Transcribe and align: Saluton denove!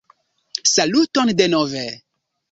Saluton 0.73 1.29
denove! 1.41 1.85